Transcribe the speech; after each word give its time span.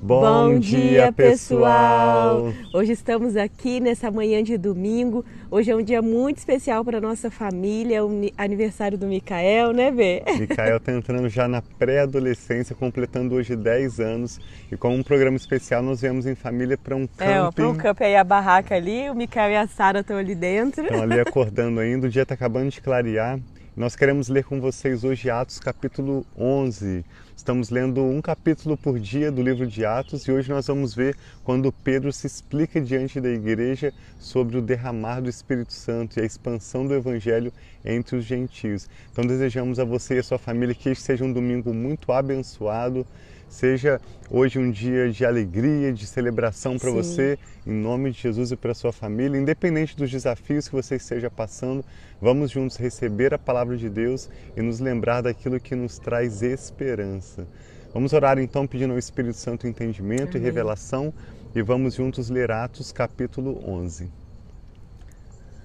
Bom, 0.00 0.60
dia, 0.60 1.12
pessoal! 1.12 2.52
Hoje 2.72 2.92
estamos 2.92 3.36
aqui 3.36 3.80
nessa 3.80 4.10
manhã 4.12 4.42
de 4.42 4.56
domingo. 4.56 5.24
Hoje 5.50 5.72
é 5.72 5.76
um 5.76 5.82
dia 5.82 6.00
muito 6.00 6.38
especial 6.38 6.84
para 6.84 7.00
nossa 7.00 7.30
família, 7.30 7.96
é 7.96 8.02
o 8.02 8.08
aniversário 8.38 8.96
do 8.96 9.06
Micael, 9.06 9.72
né, 9.72 9.90
Bê? 9.90 10.22
Micael 10.38 10.76
está 10.76 10.92
entrando 10.92 11.28
já 11.28 11.48
na 11.48 11.60
pré-adolescência, 11.60 12.76
completando 12.76 13.34
hoje 13.34 13.56
10 13.56 13.98
anos. 13.98 14.40
E 14.70 14.76
com 14.76 14.94
um 14.94 15.02
programa 15.02 15.36
especial, 15.36 15.82
nós 15.82 16.00
viemos 16.00 16.26
em 16.26 16.36
família 16.36 16.78
para 16.78 16.94
um 16.94 17.06
camping. 17.06 17.48
É, 17.48 17.50
para 17.50 17.68
um 17.68 17.74
camping 17.74 18.04
aí, 18.04 18.16
a 18.16 18.24
barraca 18.24 18.76
ali, 18.76 19.10
o 19.10 19.14
Micael 19.16 19.50
e 19.50 19.56
a 19.56 19.66
Sara 19.66 20.00
estão 20.00 20.16
ali 20.16 20.36
dentro. 20.36 20.84
Estão 20.84 21.02
ali 21.02 21.18
acordando 21.18 21.80
ainda, 21.80 22.06
o 22.06 22.10
dia 22.10 22.22
está 22.22 22.34
acabando 22.34 22.70
de 22.70 22.80
clarear. 22.80 23.38
Nós 23.78 23.94
queremos 23.94 24.26
ler 24.26 24.42
com 24.42 24.60
vocês 24.60 25.04
hoje 25.04 25.30
Atos 25.30 25.60
capítulo 25.60 26.26
11. 26.36 27.04
Estamos 27.36 27.70
lendo 27.70 28.02
um 28.02 28.20
capítulo 28.20 28.76
por 28.76 28.98
dia 28.98 29.30
do 29.30 29.40
livro 29.40 29.68
de 29.68 29.84
Atos 29.84 30.26
e 30.26 30.32
hoje 30.32 30.50
nós 30.50 30.66
vamos 30.66 30.96
ver 30.96 31.16
quando 31.44 31.70
Pedro 31.70 32.12
se 32.12 32.26
explica 32.26 32.80
diante 32.80 33.20
da 33.20 33.28
igreja 33.28 33.94
sobre 34.18 34.58
o 34.58 34.60
derramar 34.60 35.20
do 35.20 35.30
Espírito 35.30 35.72
Santo 35.72 36.18
e 36.18 36.22
a 36.22 36.26
expansão 36.26 36.88
do 36.88 36.92
Evangelho 36.92 37.52
entre 37.84 38.16
os 38.16 38.24
gentios. 38.24 38.90
Então 39.12 39.24
desejamos 39.24 39.78
a 39.78 39.84
você 39.84 40.16
e 40.16 40.18
a 40.18 40.24
sua 40.24 40.38
família 40.38 40.74
que 40.74 40.88
este 40.88 41.04
seja 41.04 41.24
um 41.24 41.32
domingo 41.32 41.72
muito 41.72 42.10
abençoado, 42.10 43.06
seja 43.48 44.00
hoje 44.30 44.58
um 44.58 44.70
dia 44.70 45.10
de 45.10 45.24
alegria, 45.24 45.92
de 45.92 46.06
celebração 46.06 46.78
para 46.78 46.90
você, 46.90 47.38
em 47.66 47.72
nome 47.72 48.10
de 48.10 48.20
Jesus 48.20 48.52
e 48.52 48.56
para 48.56 48.74
sua 48.74 48.92
família, 48.92 49.38
independente 49.38 49.96
dos 49.96 50.10
desafios 50.10 50.68
que 50.68 50.74
você 50.74 50.96
esteja 50.96 51.30
passando, 51.30 51.84
vamos 52.20 52.50
juntos 52.50 52.76
receber 52.76 53.32
a 53.32 53.38
palavra 53.38 53.76
de 53.76 53.88
Deus 53.88 54.28
e 54.56 54.62
nos 54.62 54.80
lembrar 54.80 55.22
daquilo 55.22 55.58
que 55.58 55.74
nos 55.74 55.98
traz 55.98 56.42
esperança. 56.42 57.46
Vamos 57.92 58.12
orar 58.12 58.38
então 58.38 58.66
pedindo 58.66 58.92
ao 58.92 58.98
Espírito 58.98 59.36
Santo 59.36 59.66
entendimento 59.66 60.36
Amém. 60.36 60.42
e 60.42 60.44
revelação 60.44 61.12
e 61.54 61.62
vamos 61.62 61.94
juntos 61.94 62.28
ler 62.28 62.50
Atos 62.50 62.92
capítulo 62.92 63.62
11. 63.66 64.10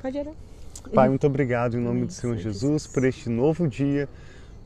Pode 0.01 0.17
orar. 0.17 0.33
Pai, 0.93 1.09
muito 1.09 1.27
obrigado 1.27 1.77
em 1.77 1.81
nome 1.81 1.97
Amém, 1.97 2.05
do 2.05 2.13
Senhor 2.13 2.35
Jesus, 2.35 2.61
Jesus 2.61 2.87
por 2.87 3.05
este 3.05 3.29
novo 3.29 3.67
dia 3.67 4.07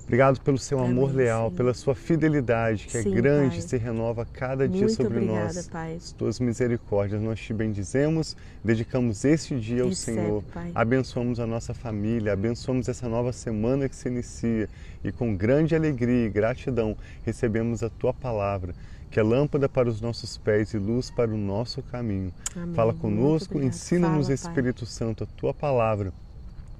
Obrigado 0.08 0.40
pelo 0.40 0.58
seu 0.58 0.80
Amém, 0.80 0.92
amor 0.92 1.14
leal, 1.14 1.52
pela 1.52 1.74
sua 1.74 1.94
fidelidade, 1.94 2.88
que 2.88 2.98
é 2.98 3.04
sim, 3.04 3.12
é 3.12 3.16
grande 3.16 3.60
e 3.60 3.62
se 3.62 3.76
renova 3.76 4.26
cada 4.26 4.66
dia 4.66 4.86
Muito 4.86 4.96
sobre 4.96 5.18
obrigada, 5.18 5.54
nós. 5.54 5.68
Pai. 5.68 5.96
As 5.96 6.14
tuas 6.14 6.40
misericórdias, 6.40 7.22
nós 7.22 7.38
te 7.42 7.54
bendizemos, 7.54 8.38
dedicamos 8.64 9.26
este 9.26 9.60
dia 9.60 9.82
ao 9.82 9.90
Recebe, 9.90 10.18
Senhor. 10.18 10.44
Pai. 10.44 10.72
Abençoamos 10.74 11.42
a 11.42 11.46
nossa 11.46 11.74
família, 11.74 12.32
abençoamos 12.32 12.88
essa 12.88 13.10
nova 13.10 13.34
semana 13.34 13.90
que 13.90 13.96
se 13.98 14.08
inicia 14.08 14.70
e 15.04 15.12
com 15.12 15.36
grande 15.36 15.76
alegria 15.76 16.26
e 16.26 16.30
gratidão 16.30 16.96
recebemos 17.26 17.84
a 17.84 17.90
tua 17.90 18.14
palavra 18.14 18.74
que 19.12 19.20
é 19.20 19.24
lâmpada 19.24 19.68
para 19.68 19.90
os 19.90 20.00
nossos 20.00 20.38
pés 20.38 20.74
e 20.74 20.78
luz 20.78 21.10
para 21.10 21.32
o 21.32 21.38
nosso 21.38 21.82
caminho. 21.82 22.34
Amém. 22.56 22.74
Fala 22.74 22.94
conosco, 22.94 23.60
ensina-nos, 23.62 24.30
Espírito 24.30 24.86
Pai. 24.86 24.94
Santo, 24.94 25.24
a 25.26 25.28
tua 25.28 25.54
palavra 25.54 26.14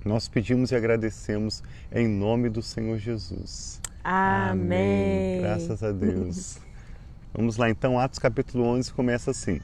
nós 0.08 0.28
pedimos 0.28 0.72
e 0.72 0.76
agradecemos 0.76 1.62
em 1.92 2.08
nome 2.08 2.50
do 2.50 2.62
Senhor 2.62 2.98
Jesus. 2.98 3.82
Amém. 4.04 4.52
Amém. 4.52 5.42
Graças 5.42 5.84
a 5.84 5.92
Deus. 5.92 6.58
Vamos 7.34 7.58
lá 7.58 7.70
então, 7.70 8.00
Atos 8.00 8.18
capítulo 8.18 8.64
11 8.64 8.94
começa 8.94 9.32
assim. 9.32 9.60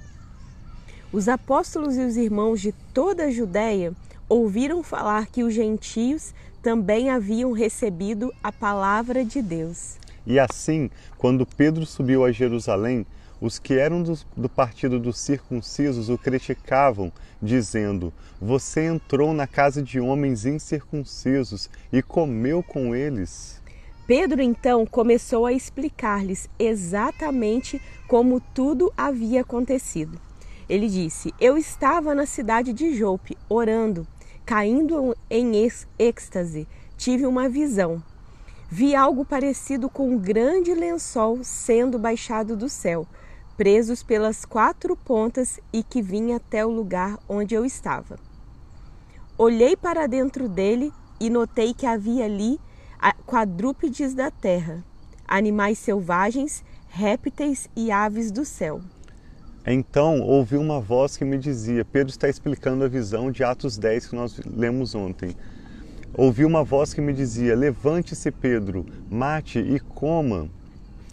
Os 1.11 1.29
apóstolos 1.29 1.95
e 1.95 2.01
os 2.01 2.17
irmãos 2.17 2.59
de 2.59 2.71
toda 2.93 3.25
a 3.25 3.31
Judéia 3.31 3.93
ouviram 4.27 4.83
falar 4.83 5.27
que 5.27 5.43
os 5.43 5.53
gentios 5.53 6.33
também 6.61 7.09
haviam 7.09 7.51
recebido 7.51 8.33
a 8.43 8.51
palavra 8.51 9.23
de 9.23 9.41
Deus. 9.41 9.97
E 10.25 10.39
assim, 10.39 10.89
quando 11.17 11.45
Pedro 11.45 11.85
subiu 11.85 12.23
a 12.23 12.31
Jerusalém, 12.31 13.05
os 13.43 13.59
que 13.59 13.73
eram 13.73 14.01
do, 14.01 14.17
do, 14.37 14.47
partido 14.47 14.97
dos 14.97 15.19
circuncisos 15.19 16.07
o 16.09 16.17
criticavam, 16.17 17.11
dizendo: 17.41 18.13
Você 18.41 18.85
entrou 18.85 19.33
na 19.33 19.45
casa 19.45 19.83
de 19.83 19.99
homens 19.99 20.45
incircuncisos 20.45 21.69
e 21.91 22.01
comeu 22.01 22.63
com 22.63 22.95
eles. 22.95 23.61
Pedro 24.07 24.41
então 24.41 24.85
começou 24.85 25.45
a 25.45 25.51
explicar-lhes 25.51 26.49
exatamente 26.57 27.81
como 28.07 28.39
tudo 28.39 28.93
havia 28.95 29.41
acontecido. 29.41 30.17
Ele 30.69 30.87
disse: 30.87 31.33
Eu 31.37 31.57
estava 31.57 32.15
na 32.15 32.25
cidade 32.25 32.71
de 32.71 32.95
Jope, 32.95 33.37
orando, 33.49 34.07
caindo 34.45 35.17
em 35.29 35.69
êxtase, 35.99 36.65
tive 36.95 37.25
uma 37.25 37.49
visão. 37.49 38.01
Vi 38.69 38.95
algo 38.95 39.25
parecido 39.25 39.89
com 39.89 40.11
um 40.11 40.17
grande 40.17 40.73
lençol 40.73 41.43
sendo 41.43 41.99
baixado 41.99 42.55
do 42.55 42.69
céu 42.69 43.05
presos 43.57 44.03
pelas 44.03 44.45
quatro 44.45 44.95
pontas 44.95 45.59
e 45.71 45.83
que 45.83 46.01
vinha 46.01 46.37
até 46.37 46.65
o 46.65 46.69
lugar 46.69 47.17
onde 47.27 47.55
eu 47.55 47.65
estava. 47.65 48.17
Olhei 49.37 49.75
para 49.75 50.07
dentro 50.07 50.47
dele 50.47 50.91
e 51.19 51.29
notei 51.29 51.73
que 51.73 51.85
havia 51.85 52.25
ali 52.25 52.59
quadrúpedes 53.25 54.13
da 54.13 54.29
terra, 54.29 54.83
animais 55.27 55.79
selvagens, 55.79 56.63
répteis 56.87 57.69
e 57.75 57.91
aves 57.91 58.31
do 58.31 58.45
céu. 58.45 58.81
Então 59.65 60.21
ouvi 60.21 60.57
uma 60.57 60.79
voz 60.79 61.17
que 61.17 61.25
me 61.25 61.37
dizia: 61.37 61.85
Pedro 61.85 62.09
está 62.09 62.29
explicando 62.29 62.83
a 62.83 62.87
visão 62.87 63.31
de 63.31 63.43
Atos 63.43 63.77
10 63.77 64.07
que 64.07 64.15
nós 64.15 64.39
lemos 64.45 64.93
ontem. 64.93 65.35
Ouvi 66.13 66.45
uma 66.45 66.63
voz 66.63 66.93
que 66.93 67.01
me 67.01 67.13
dizia: 67.13 67.55
Levante-se, 67.55 68.29
Pedro, 68.29 68.85
mate 69.09 69.59
e 69.59 69.79
coma. 69.79 70.49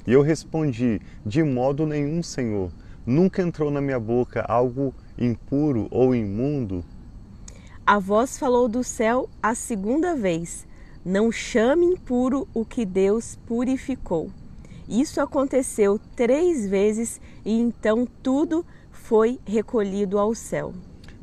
E 0.06 0.12
eu 0.12 0.22
respondi: 0.22 1.00
De 1.24 1.42
modo 1.42 1.86
nenhum, 1.86 2.22
Senhor. 2.22 2.70
Nunca 3.04 3.42
entrou 3.42 3.70
na 3.70 3.80
minha 3.80 3.98
boca 3.98 4.42
algo 4.42 4.94
impuro 5.18 5.88
ou 5.90 6.14
imundo. 6.14 6.84
A 7.86 7.98
voz 7.98 8.38
falou 8.38 8.68
do 8.68 8.84
céu 8.84 9.28
a 9.42 9.54
segunda 9.54 10.14
vez: 10.14 10.66
Não 11.04 11.32
chame 11.32 11.86
impuro 11.86 12.46
o 12.54 12.64
que 12.64 12.84
Deus 12.84 13.38
purificou. 13.46 14.30
Isso 14.88 15.20
aconteceu 15.20 16.00
três 16.16 16.66
vezes 16.66 17.20
e 17.44 17.58
então 17.58 18.06
tudo 18.22 18.66
foi 18.90 19.38
recolhido 19.46 20.18
ao 20.18 20.34
céu. 20.34 20.72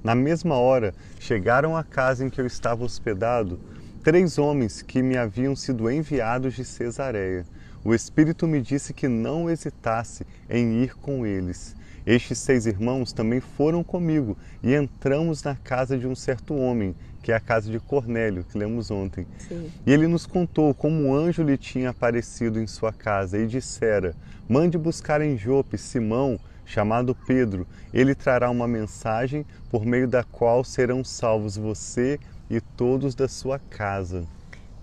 Na 0.04 0.16
mesma 0.16 0.56
hora, 0.56 0.94
chegaram 1.20 1.76
à 1.76 1.84
casa 1.84 2.26
em 2.26 2.30
que 2.30 2.40
eu 2.40 2.46
estava 2.46 2.84
hospedado 2.84 3.59
três 4.04 4.38
homens 4.38 4.82
que 4.82 5.02
me 5.02 5.18
haviam 5.18 5.54
sido 5.56 5.92
enviados 5.92 6.54
de 6.54 6.64
Cesareia 6.64 7.46
o 7.88 7.96
Espírito 7.96 8.46
me 8.46 8.62
disse 8.62 8.94
que 8.94 9.08
não 9.08 9.50
hesitasse 9.50 10.28
em 10.50 10.84
ir 10.84 10.94
com 10.98 11.25
eles. 11.25 11.74
Estes 12.06 12.38
seis 12.38 12.66
irmãos 12.66 13.14
também 13.14 13.40
foram 13.40 13.81
comigo 13.81 14.38
e 14.62 14.75
entramos 14.75 15.42
na 15.42 15.56
casa 15.56 15.97
de 15.97 16.06
um 16.06 16.14
certo 16.14 16.53
homem, 16.53 16.94
que 17.24 17.31
é 17.31 17.36
a 17.36 17.40
casa 17.40 17.72
de 17.72 17.80
Cornélio, 17.80 18.44
que 18.44 18.58
lemos 18.58 18.92
ontem. 18.92 19.26
Sim. 19.38 19.72
E 19.86 19.94
ele 19.94 20.06
nos 20.06 20.26
contou 20.26 20.74
como 20.74 21.02
o 21.03 21.16
anjo 21.16 21.42
lhe 21.42 21.58
tinha 21.58 21.92
aparecido 21.92 22.59
em 22.59 22.68
sua 22.68 22.92
casa 22.92 23.38
e 23.38 23.47
dissera: 23.47 24.14
Mande 24.50 24.78
buscar 24.78 25.22
em 25.22 25.38
Jope 25.38 25.78
Simão, 25.78 26.38
chamado 26.66 27.16
Pedro. 27.26 27.66
Ele 27.94 28.14
trará 28.14 28.50
uma 28.50 28.68
mensagem 28.68 29.46
por 29.70 29.86
meio 29.86 30.09
da 30.09 30.26
qual 30.26 30.62
serão 30.62 31.06
salvos 31.06 31.56
você 31.56 32.20
e 32.50 32.59
todos 32.59 33.16
da 33.16 33.30
sua 33.30 33.59
casa. 33.59 34.28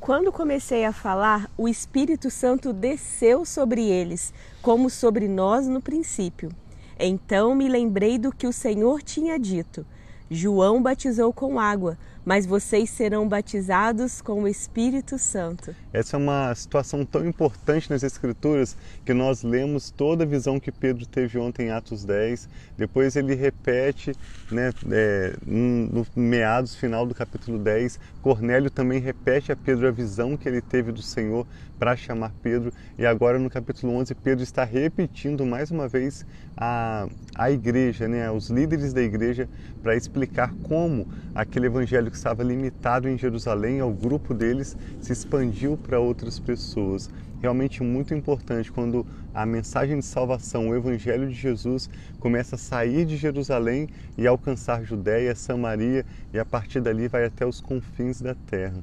Quando 0.05 0.31
comecei 0.31 0.85
a 0.85 0.93
falar, 0.93 1.51
o 1.57 1.67
Espírito 1.67 2.31
Santo 2.31 2.75
desceu 2.75 3.43
sobre 3.47 3.89
eles, 3.89 4.35
como 4.61 4.91
sobre 4.91 5.27
nós 5.27 5.67
no 5.67 5.81
princípio. 5.81 6.51
Então 6.99 7.55
me 7.55 7.71
lembrei 7.71 8.19
do 8.19 8.31
que 8.31 8.47
o 8.47 8.53
Senhor 8.53 9.03
tinha 9.03 9.39
dito: 9.39 9.87
João 10.31 10.83
batizou 10.83 11.33
com 11.33 11.59
água, 11.59 11.97
mas 12.25 12.47
vocês 12.47 12.91
serão 12.91 13.29
batizados 13.29 14.21
com 14.21 14.43
o 14.43 14.49
Espírito 14.49 15.19
Santo. 15.19 15.75
Essa 15.93 16.17
é 16.17 16.19
uma 16.19 16.55
situação 16.55 17.05
tão 17.05 17.27
importante 17.27 17.91
nas 17.91 18.03
Escrituras 18.03 18.77
que 19.05 19.13
nós 19.13 19.43
lemos 19.43 19.91
toda 19.91 20.25
a 20.25 20.27
visão 20.27 20.59
que 20.59 20.73
Pedro 20.73 21.07
teve 21.07 21.39
ontem 21.39 21.67
em 21.67 21.71
Atos 21.71 22.05
10, 22.05 22.49
depois 22.77 23.17
ele 23.17 23.35
repete 23.35 24.13
né, 24.51 24.73
é, 24.91 25.35
no 25.47 26.07
meados 26.17 26.75
final 26.75 27.07
do 27.07 27.15
capítulo 27.15 27.59
10. 27.59 27.99
Cornélio 28.23 28.71
também 28.71 29.01
repete 29.01 29.53
a 29.53 29.57
Pedro 29.57 29.87
a 29.87 29.91
visão 29.91 30.37
que 30.37 30.49
ele 30.49 30.61
teve 30.61 30.93
do 30.93 31.03
Senhor 31.03 31.47
para 31.79 31.97
chamar 31.97 32.33
Pedro, 32.43 32.73
e 32.97 33.05
agora 33.05 33.39
no 33.39 33.51
capítulo 33.51 33.95
11, 33.95 34.15
Pedro 34.15 34.43
está 34.43 34.65
repetindo 34.65 35.45
mais 35.45 35.71
uma 35.71 35.89
vez 35.89 36.25
a, 36.57 37.09
a 37.35 37.51
igreja, 37.51 38.07
né, 38.07 38.31
os 38.31 38.49
líderes 38.49 38.93
da 38.93 39.03
igreja, 39.03 39.49
para 39.83 39.97
explicar 39.97 40.55
como 40.63 41.07
aquele 41.35 41.67
evangelho 41.67 42.11
que 42.15 42.19
estava 42.19 42.45
limitado 42.45 43.09
em 43.09 43.19
Jerusalém, 43.19 43.81
ao 43.81 43.93
grupo 43.93 44.33
deles, 44.33 44.77
se 45.01 45.13
expandiu 45.13 45.77
para 45.77 45.99
outras 45.99 46.39
pessoas. 46.39 47.11
Realmente 47.43 47.83
muito 47.83 48.15
importante 48.15 48.71
quando 48.71 49.05
a 49.35 49.45
mensagem 49.45 49.99
de 49.99 50.05
salvação, 50.05 50.69
o 50.69 50.77
evangelho 50.77 51.29
de 51.29 51.35
Jesus, 51.35 51.91
começa 52.21 52.55
a 52.55 52.59
sair 52.59 53.05
de 53.05 53.17
Jerusalém 53.17 53.89
e 54.17 54.29
alcançar 54.29 54.85
Judéia, 54.85 55.35
Samaria 55.35 56.07
e 56.33 56.39
a 56.39 56.45
partir 56.45 56.81
dali 56.81 57.09
vai 57.09 57.25
até 57.25 57.45
os 57.45 57.61
confins 57.61 58.21
da 58.21 58.35
terra. 58.35 58.81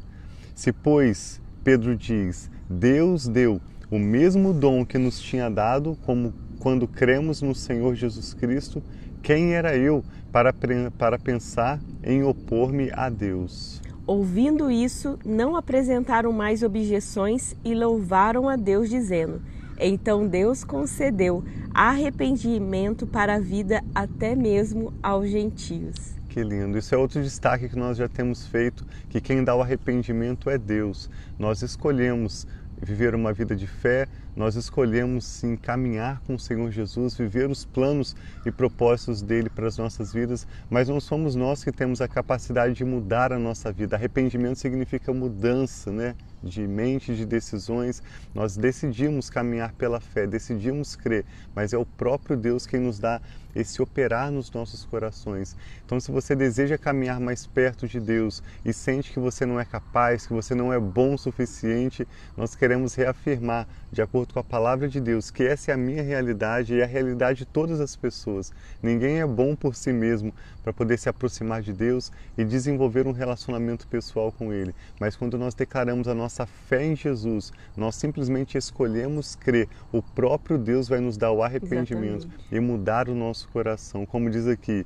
Se, 0.54 0.74
pois, 0.74 1.42
Pedro 1.63 1.95
diz, 1.95 2.51
Deus 2.69 3.30
deu 3.30 3.62
o 3.89 3.98
mesmo 3.98 4.54
dom 4.54 4.86
que 4.86 4.98
nos 4.98 5.22
tinha 5.22 5.50
dado, 5.50 5.98
como 6.06 6.33
quando 6.60 6.86
cremos 6.86 7.42
no 7.42 7.56
Senhor 7.56 7.95
Jesus 7.95 8.33
Cristo, 8.33 8.83
quem 9.22 9.54
era 9.54 9.75
eu 9.78 10.04
para, 10.31 10.54
para 10.98 11.19
pensar 11.19 11.80
em 12.04 12.24
opor-me 12.24 12.89
a 12.94 13.10
Deus? 13.10 13.81
Ouvindo 14.07 14.72
isso, 14.72 15.19
não 15.24 15.56
apresentaram 15.56 16.31
mais 16.31 16.63
objeções 16.63 17.56
e 17.63 17.75
louvaram 17.75 18.50
a 18.50 18.56
Deus, 18.56 18.89
dizendo: 18.89 19.42
Então 19.80 20.28
Deus 20.28 20.63
concedeu 20.63 21.44
arrependimento 21.74 23.06
para 23.06 23.36
a 23.36 23.39
vida 23.39 23.83
até 23.94 24.36
mesmo 24.36 24.94
aos 25.01 25.30
gentios. 25.30 26.16
Que 26.28 26.44
lindo. 26.44 26.78
Isso 26.78 26.95
é 26.95 26.98
outro 26.98 27.22
destaque 27.22 27.69
que 27.69 27.78
nós 27.78 27.98
já 27.98 28.07
temos 28.07 28.48
feito, 28.48 28.86
que 29.10 29.19
quem 29.19 29.44
dá 29.44 29.54
o 29.56 29.62
arrependimento 29.62 30.50
é 30.50 30.57
Deus. 30.57 31.10
Nós 31.38 31.62
escolhemos 31.62 32.48
viver 32.81 33.13
uma 33.13 33.31
vida 33.31 33.56
de 33.56 33.68
fé, 33.68 34.07
nós 34.36 34.56
escolhemos 34.56 35.25
sim 35.25 35.56
caminhar 35.56 36.22
com 36.25 36.36
o 36.36 36.39
Senhor 36.39 36.72
Jesus, 36.72 37.18
viver 37.18 37.50
os 37.50 37.66
planos 37.66 38.16
e 38.45 38.51
propósitos 38.51 39.22
dele 39.22 39.50
para 39.50 39.68
as 39.68 39.78
nossas 39.78 40.13
vidas, 40.13 40.48
mas 40.69 40.88
não 40.88 41.00
somos 41.00 41.36
nós 41.36 41.63
que 41.63 41.72
temos 41.72 42.01
a 42.01 42.07
capacidade 42.07 42.74
de 42.74 42.86
mudar 42.86 43.33
a 43.33 43.39
nossa 43.39 43.72
vida. 43.72 43.95
Arrependimento 43.95 44.57
significa 44.57 45.13
mudança, 45.13 45.92
né? 45.92 46.16
de 46.44 46.68
mente, 46.68 47.16
de 47.16 47.25
decisões. 47.25 48.01
Nós 48.33 48.57
decidimos 48.57 49.30
caminhar 49.30 49.74
pela 49.74 50.00
fé, 50.00 50.25
decidimos 50.25 50.95
crer, 50.95 51.25
mas 51.54 51.74
é 51.74 51.78
o 51.78 51.86
próprio 51.86 52.36
Deus 52.36 52.66
quem 52.66 52.80
nos 52.80 53.00
dá 53.00 53.22
esse 53.54 53.81
operar 53.81 54.31
nos 54.31 54.50
nossos 54.51 54.86
corações. 54.86 55.57
Então, 55.86 56.00
se 56.00 56.10
você 56.10 56.36
deseja 56.36 56.78
caminhar 56.78 57.19
mais 57.19 57.45
perto 57.45 57.88
de 57.88 58.00
Deus 58.00 58.42
e 58.63 58.72
sente 58.72 59.12
que 59.12 59.19
você 59.19 59.45
não 59.45 59.60
é 59.60 59.66
capaz, 59.66 60.25
que 60.25 60.33
você 60.33 60.56
não 60.56 60.72
é 60.72 60.80
bom 60.80 61.16
o 61.16 61.18
suficiente, 61.18 62.07
nós 62.36 62.56
queremos 62.56 62.95
reafirmar, 62.95 63.68
de 63.92 64.01
acordo 64.01 64.20
com 64.27 64.39
a 64.39 64.44
palavra 64.44 64.88
de 64.88 65.00
Deus, 65.00 65.31
que 65.31 65.44
essa 65.44 65.71
é 65.71 65.73
a 65.73 65.77
minha 65.77 66.03
realidade 66.03 66.73
e 66.73 66.81
a 66.81 66.85
realidade 66.85 67.39
de 67.39 67.45
todas 67.45 67.79
as 67.79 67.95
pessoas. 67.95 68.51
Ninguém 68.81 69.19
é 69.19 69.25
bom 69.25 69.56
por 69.56 69.75
si 69.75 69.91
mesmo 69.91 70.33
para 70.63 70.71
poder 70.71 70.97
se 70.97 71.09
aproximar 71.09 71.62
de 71.62 71.73
Deus 71.73 72.12
e 72.38 72.44
desenvolver 72.44 73.07
um 73.07 73.12
relacionamento 73.12 73.88
pessoal 73.88 74.31
com 74.31 74.53
Ele. 74.53 74.75
Mas 75.00 75.15
quando 75.15 75.38
nós 75.38 75.53
declaramos 75.53 76.07
a 76.07 76.13
nossa 76.13 76.45
fé 76.45 76.85
em 76.85 76.95
Jesus, 76.95 77.51
nós 77.75 77.95
simplesmente 77.95 78.57
escolhemos 78.57 79.35
crer, 79.35 79.68
o 79.91 80.01
próprio 80.01 80.57
Deus 80.57 80.88
vai 80.88 81.00
nos 81.00 81.18
dar 81.18 81.31
o 81.31 81.41
arrependimento 81.41 82.27
Exatamente. 82.27 82.56
e 82.56 82.59
mudar 82.59 83.09
o 83.09 83.15
nosso 83.15 83.47
coração. 83.50 84.06
Como 84.06 84.29
diz 84.29 84.47
aqui, 84.47 84.85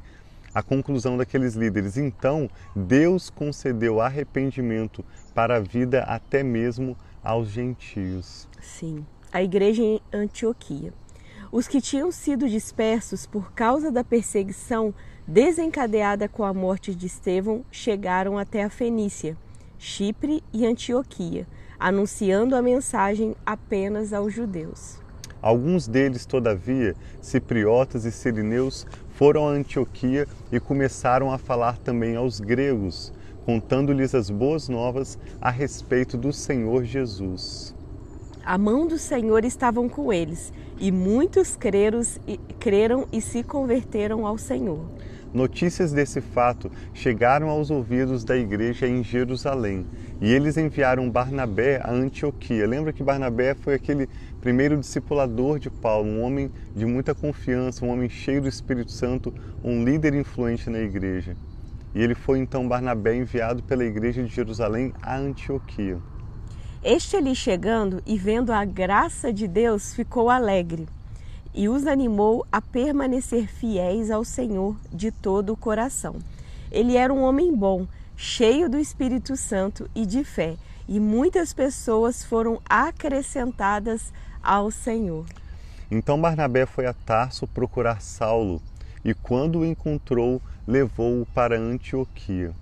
a 0.55 0.63
conclusão 0.63 1.17
daqueles 1.17 1.53
líderes. 1.53 1.97
Então, 1.97 2.49
Deus 2.73 3.29
concedeu 3.29 3.99
arrependimento 3.99 5.03
para 5.33 5.57
a 5.57 5.59
vida 5.59 6.03
até 6.03 6.41
mesmo 6.41 6.95
aos 7.21 7.49
gentios. 7.49 8.47
Sim, 8.61 9.05
a 9.35 9.43
igreja 9.43 9.83
em 9.83 9.99
Antioquia. 10.13 10.93
Os 11.51 11.67
que 11.67 11.81
tinham 11.81 12.09
sido 12.09 12.47
dispersos 12.47 13.25
por 13.25 13.51
causa 13.51 13.91
da 13.91 14.01
perseguição 14.01 14.93
desencadeada 15.27 16.29
com 16.29 16.45
a 16.45 16.53
morte 16.53 16.95
de 16.95 17.07
Estevão 17.07 17.65
chegaram 17.69 18.37
até 18.37 18.63
a 18.63 18.69
Fenícia, 18.69 19.35
Chipre 19.77 20.41
e 20.53 20.65
Antioquia, 20.65 21.45
anunciando 21.77 22.55
a 22.55 22.61
mensagem 22.61 23.35
apenas 23.45 24.13
aos 24.13 24.33
judeus. 24.33 25.01
Alguns 25.41 25.85
deles, 25.85 26.25
todavia, 26.25 26.95
cipriotas 27.19 28.05
e 28.05 28.13
sirineus, 28.13 28.87
foram 29.15 29.49
a 29.49 29.51
Antioquia 29.51 30.29
e 30.49 30.61
começaram 30.61 31.29
a 31.29 31.37
falar 31.37 31.77
também 31.77 32.15
aos 32.15 32.39
gregos, 32.39 33.11
contando-lhes 33.45 34.15
as 34.15 34.29
boas 34.29 34.69
novas 34.69 35.19
a 35.41 35.49
respeito 35.49 36.15
do 36.15 36.31
Senhor 36.31 36.85
Jesus. 36.85 37.75
A 38.45 38.59
mão 38.59 38.85
do 38.85 38.99
Senhor 38.99 39.43
estavam 39.43 39.89
com 39.89 40.13
eles, 40.13 40.53
e 40.77 40.91
muitos 40.91 41.55
creram 41.55 42.01
e, 42.27 42.37
creram 42.59 43.07
e 43.11 43.19
se 43.19 43.41
converteram 43.41 44.23
ao 44.23 44.37
Senhor. 44.37 44.85
Notícias 45.33 45.91
desse 45.91 46.21
fato 46.21 46.71
chegaram 46.93 47.49
aos 47.49 47.71
ouvidos 47.71 48.23
da 48.23 48.37
igreja 48.37 48.87
em 48.87 49.03
Jerusalém 49.03 49.87
e 50.21 50.31
eles 50.31 50.57
enviaram 50.57 51.09
Barnabé 51.09 51.81
a 51.83 51.91
Antioquia. 51.91 52.67
Lembra 52.67 52.93
que 52.93 53.03
Barnabé 53.03 53.55
foi 53.55 53.73
aquele 53.73 54.07
primeiro 54.39 54.77
discipulador 54.77 55.57
de 55.57 55.71
Paulo, 55.71 56.07
um 56.07 56.21
homem 56.21 56.51
de 56.75 56.85
muita 56.85 57.15
confiança, 57.15 57.83
um 57.83 57.89
homem 57.89 58.09
cheio 58.09 58.43
do 58.43 58.47
Espírito 58.47 58.91
Santo, 58.91 59.33
um 59.63 59.83
líder 59.83 60.13
influente 60.13 60.69
na 60.69 60.79
igreja. 60.79 61.35
E 61.95 62.01
ele 62.03 62.13
foi 62.13 62.37
então 62.37 62.67
Barnabé 62.67 63.15
enviado 63.15 63.63
pela 63.63 63.83
igreja 63.83 64.23
de 64.23 64.29
Jerusalém 64.29 64.93
a 65.01 65.17
Antioquia. 65.17 65.97
Este 66.87 67.17
ali 67.17 67.33
chegando 67.33 67.99
e 68.05 68.15
vendo 68.15 68.53
a 68.53 68.63
graça 68.63 69.33
de 69.33 69.47
Deus 69.47 69.95
ficou 69.95 70.29
alegre 70.29 70.87
e 71.51 71.67
os 71.67 71.87
animou 71.87 72.45
a 72.51 72.61
permanecer 72.61 73.47
fiéis 73.47 74.11
ao 74.11 74.23
Senhor 74.23 74.77
de 74.93 75.09
todo 75.09 75.51
o 75.51 75.57
coração. 75.57 76.17
Ele 76.71 76.95
era 76.95 77.11
um 77.11 77.23
homem 77.23 77.55
bom, 77.55 77.87
cheio 78.15 78.69
do 78.69 78.77
Espírito 78.77 79.35
Santo 79.35 79.89
e 79.95 80.05
de 80.05 80.23
fé, 80.23 80.57
e 80.87 80.99
muitas 80.99 81.53
pessoas 81.53 82.23
foram 82.23 82.61
acrescentadas 82.69 84.13
ao 84.43 84.69
Senhor. 84.69 85.25
Então 85.89 86.21
Barnabé 86.21 86.67
foi 86.67 86.85
a 86.85 86.93
Tarso 86.93 87.47
procurar 87.47 87.99
Saulo, 87.99 88.61
e 89.03 89.15
quando 89.15 89.61
o 89.61 89.65
encontrou, 89.65 90.39
levou-o 90.67 91.25
para 91.33 91.57
Antioquia. 91.57 92.53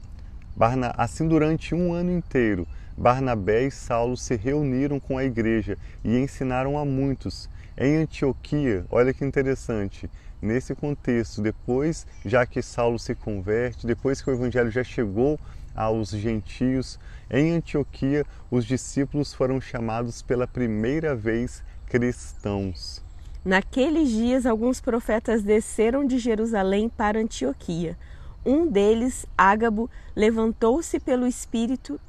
Barna... 0.55 0.93
Assim, 0.97 1.27
durante 1.27 1.75
um 1.75 1.91
ano 1.91 2.11
inteiro, 2.11 2.65
Barnabé 2.97 3.65
e 3.65 3.71
Saulo 3.71 4.15
se 4.15 4.35
reuniram 4.35 4.99
com 4.99 5.17
a 5.17 5.23
igreja 5.23 5.77
e 6.03 6.17
ensinaram 6.17 6.77
a 6.77 6.85
muitos, 6.85 7.49
em 7.75 7.97
Antioquia, 7.97 8.85
olha 8.91 9.13
que 9.13 9.25
interessante, 9.25 10.09
nesse 10.39 10.75
contexto, 10.75 11.41
depois, 11.41 12.05
já 12.23 12.45
que 12.45 12.61
Saulo 12.61 12.99
se 12.99 13.15
converte, 13.15 13.87
depois 13.87 14.21
que 14.21 14.29
o 14.29 14.33
evangelho 14.33 14.69
já 14.69 14.83
chegou 14.83 15.39
aos 15.75 16.09
gentios, 16.09 16.99
em 17.31 17.51
Antioquia 17.55 18.25
os 18.51 18.63
discípulos 18.63 19.33
foram 19.33 19.59
chamados 19.59 20.21
pela 20.21 20.45
primeira 20.45 21.15
vez 21.15 21.63
cristãos. 21.87 23.03
Naqueles 23.43 24.09
dias, 24.09 24.45
alguns 24.45 24.79
profetas 24.79 25.41
desceram 25.41 26.05
de 26.05 26.19
Jerusalém 26.19 26.87
para 26.87 27.19
Antioquia. 27.19 27.97
Um 28.45 28.67
deles, 28.67 29.25
Ágabo, 29.37 29.89
levantou-se 30.15 30.99
pelo 30.99 31.25
Espírito 31.25 31.99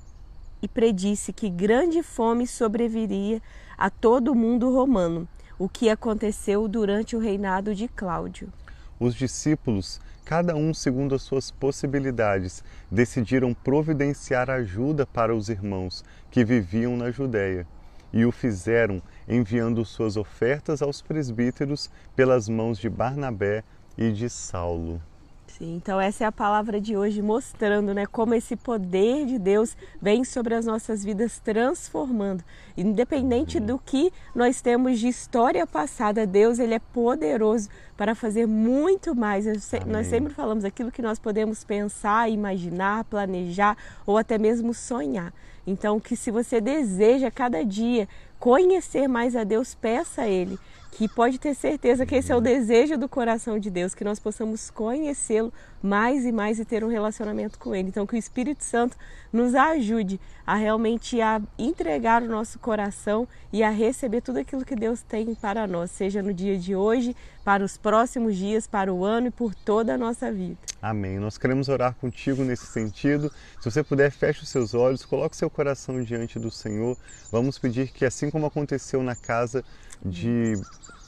e 0.64 0.69
predisse 0.69 1.31
que 1.31 1.50
grande 1.50 2.02
fome 2.02 2.46
sobreviria 2.46 3.43
a 3.76 3.90
todo 3.90 4.32
o 4.32 4.34
mundo 4.34 4.75
romano 4.75 5.28
o 5.58 5.69
que 5.69 5.90
aconteceu 5.90 6.66
durante 6.66 7.14
o 7.14 7.19
reinado 7.19 7.75
de 7.75 7.87
Cláudio. 7.87 8.50
Os 8.99 9.14
discípulos, 9.14 10.00
cada 10.25 10.56
um 10.56 10.73
segundo 10.73 11.14
as 11.14 11.21
suas 11.21 11.50
possibilidades, 11.50 12.64
decidiram 12.90 13.52
providenciar 13.52 14.49
ajuda 14.49 15.04
para 15.04 15.37
os 15.37 15.50
irmãos 15.50 16.02
que 16.30 16.42
viviam 16.47 16.97
na 16.97 17.11
Judéia 17.11 17.66
e 18.11 18.25
o 18.25 18.33
fizeram 18.33 19.02
enviando 19.28 19.85
suas 19.85 20.16
ofertas 20.16 20.80
aos 20.80 21.02
presbíteros 21.02 21.90
pelas 22.16 22.49
mãos 22.49 22.78
de 22.78 22.88
Barnabé 22.88 23.62
e 23.99 24.11
de 24.11 24.30
Saulo. 24.30 24.99
Sim, 25.47 25.77
então 25.77 26.01
essa 26.01 26.25
é 26.25 26.27
a 26.27 26.33
palavra 26.33 26.81
de 26.81 26.97
hoje 26.97 27.23
mostrando, 27.23 27.95
né, 27.95 28.07
como 28.07 28.35
esse 28.35 28.57
poder 28.57 29.25
de 29.25 29.39
Deus 29.39 29.77
vem 30.03 30.25
sobre 30.25 30.53
as 30.53 30.67
nossas 30.67 31.05
vidas 31.05 31.39
transformando. 31.39 32.43
Independente 32.77 33.61
do 33.61 33.79
que 33.79 34.13
nós 34.35 34.61
temos 34.61 34.99
de 34.99 35.07
história 35.07 35.65
passada, 35.65 36.27
Deus 36.27 36.59
ele 36.59 36.75
é 36.75 36.81
poderoso 36.81 37.69
para 37.97 38.17
fazer 38.17 38.47
muito 38.47 39.15
mais. 39.15 39.47
Nós 39.87 40.09
sempre 40.09 40.35
falamos 40.35 40.65
aquilo 40.65 40.91
que 40.91 41.01
nós 41.01 41.21
podemos 41.21 41.63
pensar, 41.63 42.29
imaginar, 42.29 43.05
planejar 43.05 43.77
ou 44.05 44.19
até 44.19 44.37
mesmo 44.37 44.75
sonhar. 44.75 45.33
Então, 45.67 46.01
que 46.01 46.17
se 46.17 46.31
você 46.31 46.61
deseja 46.61 47.31
cada 47.31 47.65
dia 47.65 48.09
conhecer 48.45 49.09
mais 49.09 49.35
a 49.35 49.43
Deus, 49.43 49.75
peça 49.75 50.21
a 50.21 50.29
Ele 50.29 50.59
que 50.95 51.09
pode 51.09 51.41
ter 51.41 51.55
certeza 51.55 52.07
que 52.07 52.15
esse 52.15 52.31
é 52.31 52.37
o 52.37 52.41
desejo 52.41 52.97
do 52.97 53.09
coração 53.09 53.59
de 53.59 53.69
Deus, 53.69 53.95
que 53.95 54.05
nós 54.05 54.21
possamos 54.21 54.71
conhecê-lo 54.71 55.53
mais 55.83 56.25
e 56.25 56.31
mais 56.31 56.61
e 56.61 56.65
ter 56.65 56.85
um 56.85 56.89
relacionamento 56.89 57.59
com 57.59 57.75
Ele. 57.75 57.89
Então, 57.89 58.07
que 58.07 58.15
o 58.15 58.19
Espírito 58.19 58.63
Santo 58.63 58.97
nos 59.33 59.55
ajude 59.55 60.21
a 60.47 60.55
realmente 60.55 61.21
a 61.21 61.43
entregar 61.59 62.23
o 62.23 62.29
nosso 62.29 62.59
coração 62.59 63.27
e 63.53 63.63
a 63.63 63.71
receber 63.71 64.21
tudo 64.21 64.39
aquilo 64.39 64.65
que 64.65 64.77
Deus 64.77 65.03
tem 65.03 65.35
para 65.35 65.67
nós, 65.67 65.91
seja 65.91 66.23
no 66.23 66.33
dia 66.33 66.57
de 66.57 66.77
hoje, 66.77 67.17
para 67.45 67.65
os 67.65 67.77
próximos 67.77 68.37
dias, 68.37 68.67
para 68.67 68.93
o 68.93 69.05
ano 69.05 69.27
e 69.27 69.31
por 69.31 69.55
toda 69.55 69.95
a 69.95 69.99
nossa 69.99 70.31
vida. 70.31 70.57
Amém. 70.81 71.19
Nós 71.19 71.37
queremos 71.37 71.69
orar 71.69 71.95
contigo 71.95 72.45
nesse 72.45 72.67
sentido. 72.67 73.33
Se 73.61 73.71
você 73.71 73.83
puder, 73.83 74.11
feche 74.11 74.43
os 74.43 74.49
seus 74.49 74.75
olhos, 74.75 75.05
coloque 75.05 75.37
seu 75.37 75.51
coração 75.51 76.03
diante 76.03 76.39
do 76.39 76.51
Senhor. 76.51 76.97
Vamos 77.33 77.59
pedir 77.59 77.89
que, 77.89 78.05
assim 78.05 78.31
como 78.35 78.47
aconteceu 78.47 79.00
na 79.00 79.14
casa 79.14 79.64
de 80.05 80.55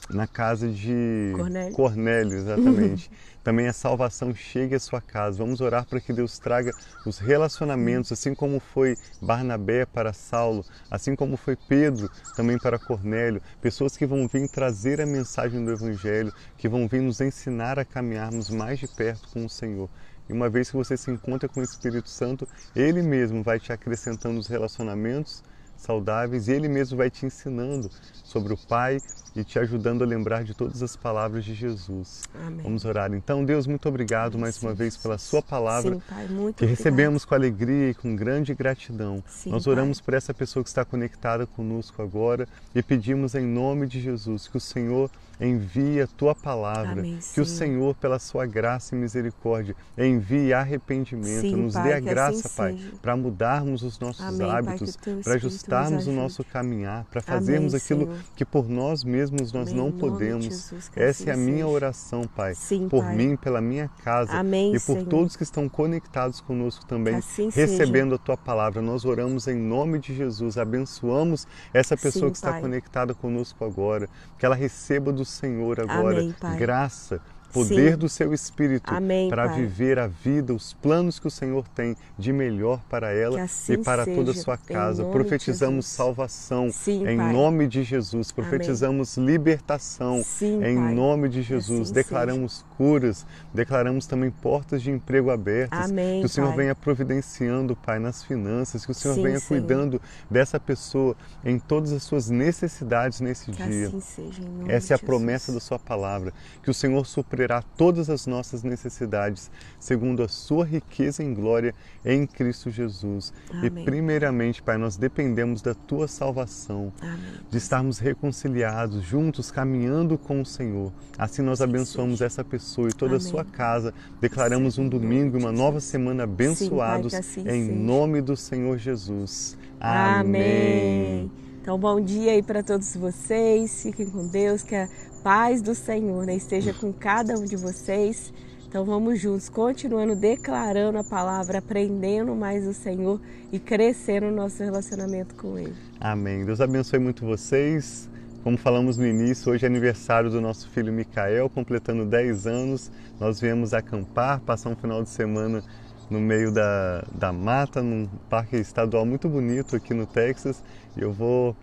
na 0.09 0.25
casa 0.25 0.69
de 0.69 1.33
Cornélio. 1.35 1.75
Cornélio, 1.75 2.37
exatamente. 2.37 3.11
Também 3.43 3.67
a 3.67 3.73
salvação 3.73 4.33
chegue 4.33 4.75
à 4.75 4.79
sua 4.79 5.01
casa. 5.01 5.37
Vamos 5.37 5.59
orar 5.59 5.85
para 5.85 5.99
que 5.99 6.13
Deus 6.13 6.39
traga 6.39 6.71
os 7.05 7.17
relacionamentos, 7.19 8.13
assim 8.13 8.33
como 8.33 8.61
foi 8.61 8.95
Barnabé 9.21 9.85
para 9.85 10.13
Saulo, 10.13 10.63
assim 10.89 11.17
como 11.17 11.35
foi 11.35 11.57
Pedro 11.57 12.09
também 12.37 12.57
para 12.57 12.79
Cornélio. 12.79 13.41
Pessoas 13.59 13.97
que 13.97 14.05
vão 14.05 14.25
vir 14.25 14.47
trazer 14.47 15.01
a 15.01 15.05
mensagem 15.05 15.65
do 15.65 15.71
Evangelho, 15.73 16.31
que 16.57 16.69
vão 16.69 16.87
vir 16.87 17.01
nos 17.01 17.19
ensinar 17.19 17.77
a 17.77 17.83
caminharmos 17.83 18.49
mais 18.49 18.79
de 18.79 18.87
perto 18.87 19.27
com 19.33 19.45
o 19.45 19.49
Senhor. 19.49 19.89
E 20.29 20.31
uma 20.31 20.49
vez 20.49 20.71
que 20.71 20.77
você 20.77 20.95
se 20.95 21.11
encontra 21.11 21.49
com 21.49 21.59
o 21.59 21.63
Espírito 21.63 22.09
Santo, 22.09 22.47
Ele 22.73 23.01
mesmo 23.01 23.43
vai 23.43 23.59
te 23.59 23.73
acrescentando 23.73 24.39
os 24.39 24.47
relacionamentos 24.47 25.43
saudáveis 25.77 26.47
e 26.47 26.51
Ele 26.51 26.67
mesmo 26.67 26.97
vai 26.97 27.09
te 27.09 27.25
ensinando 27.25 27.89
sobre 28.23 28.53
o 28.53 28.57
Pai 28.57 28.99
e 29.35 29.43
te 29.43 29.59
ajudando 29.59 30.03
a 30.03 30.05
lembrar 30.07 30.43
de 30.43 30.53
todas 30.53 30.81
as 30.81 30.95
palavras 30.95 31.45
de 31.45 31.53
Jesus. 31.53 32.23
Amém. 32.45 32.61
Vamos 32.63 32.85
orar. 32.85 33.13
Então, 33.13 33.45
Deus, 33.45 33.67
muito 33.67 33.87
obrigado 33.87 34.37
mais 34.37 34.61
uma 34.61 34.73
vez 34.73 34.97
pela 34.97 35.17
Sua 35.17 35.41
palavra. 35.41 35.93
Sim, 35.95 36.01
Pai, 36.09 36.27
muito 36.27 36.57
que 36.57 36.65
obrigada. 36.65 36.65
recebemos 36.67 37.23
com 37.23 37.35
alegria 37.35 37.91
e 37.91 37.93
com 37.93 38.15
grande 38.15 38.53
gratidão. 38.55 39.23
Sim, 39.27 39.51
Nós 39.51 39.65
Pai. 39.65 39.73
oramos 39.73 40.01
por 40.01 40.13
essa 40.13 40.33
pessoa 40.33 40.63
que 40.63 40.69
está 40.69 40.83
conectada 40.83 41.45
conosco 41.45 42.01
agora 42.01 42.47
e 42.73 42.81
pedimos 42.81 43.35
em 43.35 43.45
nome 43.45 43.85
de 43.87 44.01
Jesus 44.01 44.47
que 44.47 44.57
o 44.57 44.61
Senhor 44.61 45.09
envie 45.39 46.01
a 46.01 46.07
tua 46.07 46.33
palavra, 46.33 47.01
Amém, 47.01 47.19
que 47.33 47.41
o 47.41 47.45
Senhor. 47.45 47.95
Pela 47.95 48.19
sua 48.19 48.45
graça 48.45 48.95
e 48.95 48.97
misericórdia, 48.97 49.75
envie 49.97 50.53
arrependimento, 50.53 51.41
Sim, 51.41 51.55
nos 51.55 51.73
Pai, 51.73 51.83
dê 51.83 51.93
a 51.93 52.01
que 52.01 52.07
graça, 52.09 52.47
assim 52.47 52.55
Pai, 52.55 52.73
seja. 52.73 52.91
para 53.01 53.15
mudarmos 53.15 53.83
os 53.83 53.99
nossos 53.99 54.21
Amém, 54.25 54.49
hábitos, 54.49 54.97
para 55.23 55.33
ajustarmos 55.35 56.07
o 56.07 56.11
nosso 56.11 56.43
caminhar, 56.43 57.05
para 57.05 57.21
fazermos 57.21 57.73
Amém, 57.73 57.81
aquilo 57.83 58.05
Senhor. 58.05 58.19
que 58.35 58.45
por 58.45 58.67
nós 58.69 59.03
mesmos 59.03 59.51
nós 59.51 59.71
não 59.71 59.91
podemos. 59.91 60.45
Jesus, 60.45 60.91
Essa 60.95 61.23
assim 61.23 61.29
é 61.29 61.33
a 61.33 61.37
minha 61.37 61.57
seja. 61.57 61.67
oração, 61.67 62.21
Pai, 62.35 62.53
Sim, 62.55 62.87
por 62.89 63.03
Pai. 63.03 63.15
mim, 63.15 63.35
pela 63.35 63.61
minha 63.61 63.89
casa 64.03 64.31
e 64.43 64.79
por 64.79 64.79
Senhor. 64.79 65.05
todos 65.05 65.35
que 65.35 65.43
estão 65.43 65.67
conectados 65.69 66.41
conosco 66.41 66.85
também, 66.85 67.15
assim 67.15 67.51
seja. 67.51 67.71
recebendo 67.71 68.15
a 68.15 68.17
tua 68.17 68.37
palavra. 68.37 68.81
Nós 68.81 69.05
oramos 69.05 69.47
em 69.47 69.55
nome 69.55 69.99
de 69.99 70.15
Jesus, 70.15 70.57
abençoamos 70.57 71.47
essa 71.73 71.95
pessoa 71.95 72.27
Sim, 72.27 72.31
que 72.31 72.37
está 72.37 72.51
Pai. 72.51 72.61
conectada 72.61 73.13
conosco 73.13 73.63
agora, 73.65 74.09
que 74.37 74.45
ela 74.45 74.55
receba 74.55 75.11
do 75.11 75.25
Senhor 75.27 75.79
agora. 75.79 76.19
Amém, 76.19 76.35
graça, 76.57 77.21
poder 77.53 77.91
Sim. 77.93 77.97
do 77.97 78.09
seu 78.09 78.33
espírito 78.33 78.91
para 79.29 79.47
viver 79.47 79.99
a 79.99 80.07
vida, 80.07 80.53
os 80.53 80.73
planos 80.73 81.19
que 81.19 81.27
o 81.27 81.31
Senhor 81.31 81.67
tem 81.69 81.95
de 82.17 82.31
melhor 82.33 82.79
para 82.89 83.11
ela 83.11 83.41
assim 83.41 83.73
e 83.73 83.77
para 83.77 84.05
toda 84.05 84.31
a 84.31 84.33
seja, 84.33 84.43
sua 84.43 84.57
casa. 84.57 85.03
Profetizamos 85.05 85.85
Jesus. 85.85 85.95
salvação 85.95 86.69
Sim, 86.71 87.07
em 87.07 87.17
Pai. 87.17 87.33
nome 87.33 87.67
de 87.67 87.83
Jesus. 87.83 88.31
Profetizamos 88.31 89.17
libertação 89.17 90.21
Sim, 90.23 90.63
em 90.63 90.75
Pai. 90.75 90.93
nome 90.93 91.29
de 91.29 91.41
Jesus. 91.41 91.81
assim 91.81 91.93
declaramos 91.93 92.65
curas, 92.77 93.25
declaramos 93.53 94.05
também 94.05 94.29
portas 94.29 94.81
de 94.81 94.91
emprego 94.91 95.31
abertas. 95.31 95.89
Amém, 95.89 96.19
que 96.19 96.25
o 96.25 96.29
Senhor 96.29 96.47
Pai. 96.47 96.57
venha 96.57 96.75
providenciando, 96.75 97.75
Pai, 97.75 97.99
nas 97.99 98.23
finanças, 98.23 98.85
que 98.85 98.91
o 98.91 98.95
Senhor 98.95 99.15
venha 99.15 99.39
Senhor. 99.39 99.61
cuidando 99.61 100.01
dessa 100.29 100.59
pessoa 100.59 101.15
em 101.43 101.57
todas 101.59 101.91
as 101.91 102.03
suas 102.03 102.29
necessidades 102.29 103.21
nesse 103.21 103.51
Que 103.51 103.63
dia. 103.63 103.87
assim 103.87 104.01
seja, 104.01 104.41
Essa 104.67 104.93
é 104.93 104.95
a 104.95 104.97
de 104.97 105.05
promessa 105.05 105.47
da 105.47 105.53
Jesus. 105.53 105.63
Sua 105.67 105.79
palavra, 105.79 106.33
que 106.63 106.69
o 106.69 106.73
Senhor 106.73 107.05
suprirá 107.37 107.61
todas 107.61 108.09
as 108.09 108.25
nossas 108.25 108.63
necessidades, 108.63 109.51
segundo 109.79 110.23
a 110.23 110.27
Sua 110.27 110.65
riqueza 110.65 111.23
em 111.23 111.35
glória 111.35 111.73
em 112.03 112.25
Cristo 112.25 112.71
Jesus. 112.71 113.31
E 113.61 113.67
Amém. 113.67 113.85
primeiramente, 113.85 114.61
Pai, 114.63 114.77
nós 114.77 114.97
dependemos 114.97 115.61
da 115.61 115.75
Tua 115.75 116.07
salvação, 116.07 116.91
Amém. 116.99 117.17
de 117.49 117.57
estarmos 117.57 117.99
reconciliados, 117.99 119.03
juntos, 119.03 119.51
caminhando 119.51 120.17
com 120.17 120.41
o 120.41 120.45
Senhor. 120.45 120.91
Assim 121.15 121.43
nós 121.43 121.61
abençoamos 121.61 122.21
essa 122.21 122.43
pessoa 122.43 122.89
e 122.89 122.93
toda 122.93 123.13
a 123.13 123.17
Amém. 123.17 123.27
sua 123.29 123.45
casa. 123.45 123.93
Declaramos 124.19 124.79
um 124.79 124.89
domingo 124.89 125.37
e 125.37 125.39
uma 125.39 125.51
nova 125.51 125.79
semana 125.79 126.23
abençoados 126.23 127.13
que 127.13 127.19
assim 127.19 127.41
em 127.41 127.67
seja. 127.67 127.71
nome 127.71 128.19
do 128.19 128.35
Senhor 128.35 128.77
Jesus. 128.79 129.55
Amém. 129.79 131.29
Então, 131.67 131.77
bom 131.77 131.99
dia 131.99 132.31
aí 132.31 132.41
para 132.41 132.63
todos 132.63 132.95
vocês. 132.95 133.83
Fiquem 133.83 134.09
com 134.09 134.25
Deus, 134.25 134.63
que 134.63 134.73
a 134.73 134.87
paz 135.27 135.61
do 135.61 135.75
Senhor 135.75 136.25
né, 136.25 136.37
esteja 136.37 136.73
com 136.73 136.93
cada 136.93 137.37
um 137.37 137.43
de 137.43 137.57
vocês. 137.57 138.31
Então, 138.65 138.85
vamos 138.85 139.19
juntos, 139.19 139.49
continuando 139.49 140.15
declarando 140.15 140.99
a 140.99 141.03
palavra, 141.03 141.57
aprendendo 141.57 142.33
mais 142.33 142.65
o 142.65 142.73
Senhor 142.73 143.19
e 143.51 143.59
crescendo 143.59 144.27
no 144.27 144.37
nosso 144.37 144.63
relacionamento 144.63 145.35
com 145.35 145.57
Ele. 145.57 145.75
Amém. 145.99 146.45
Deus 146.45 146.61
abençoe 146.61 146.97
muito 146.99 147.25
vocês. 147.25 148.09
Como 148.41 148.57
falamos 148.57 148.97
no 148.97 149.05
início, 149.05 149.51
hoje 149.51 149.65
é 149.65 149.67
aniversário 149.67 150.29
do 150.29 150.39
nosso 150.39 150.69
filho 150.69 150.93
Micael, 150.93 151.49
completando 151.49 152.05
10 152.05 152.47
anos. 152.47 152.89
Nós 153.19 153.41
viemos 153.41 153.73
acampar, 153.73 154.39
passar 154.39 154.69
um 154.69 154.77
final 154.77 155.03
de 155.03 155.09
semana 155.09 155.61
no 156.09 156.21
meio 156.21 156.53
da, 156.53 157.03
da 157.13 157.33
mata, 157.33 157.83
num 157.83 158.07
parque 158.29 158.55
estadual 158.55 159.05
muito 159.05 159.27
bonito 159.27 159.75
aqui 159.75 159.93
no 159.93 160.05
Texas. 160.05 160.63
E 160.95 161.01
eu 161.01 161.11
vou 161.11 161.53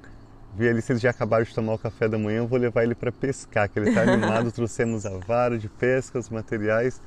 ver 0.56 0.70
ali 0.70 0.82
se 0.82 0.92
eles 0.92 1.02
já 1.02 1.10
acabaram 1.10 1.44
de 1.44 1.54
tomar 1.54 1.74
o 1.74 1.78
café 1.78 2.08
da 2.08 2.18
manhã, 2.18 2.38
eu 2.38 2.46
vou 2.46 2.58
levar 2.58 2.82
ele 2.84 2.94
para 2.94 3.12
pescar, 3.12 3.68
que 3.68 3.78
ele 3.78 3.88
está 3.88 4.02
animado. 4.02 4.50
Trouxemos 4.52 5.04
a 5.04 5.16
vara 5.18 5.58
de 5.58 5.68
pesca, 5.68 6.18
os 6.18 6.28
materiais 6.28 7.00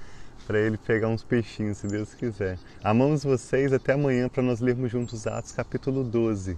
para 0.45 0.59
ele 0.59 0.77
pegar 0.77 1.09
uns 1.09 1.23
peixinhos, 1.23 1.77
se 1.79 1.87
Deus 1.87 2.13
quiser. 2.13 2.57
Amamos 2.83 3.23
vocês, 3.23 3.73
até 3.73 3.93
amanhã 3.93 4.29
para 4.29 4.41
nós 4.41 4.61
lermos 4.61 4.91
juntos 4.91 5.27
Atos 5.27 5.51
capítulo 5.51 6.03
12. 6.03 6.57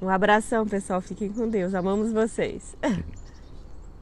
Um 0.00 0.08
abração, 0.08 0.66
pessoal. 0.66 1.00
Fiquem 1.00 1.32
com 1.32 1.48
Deus. 1.48 1.74
Amamos 1.74 2.12
vocês. 2.12 2.76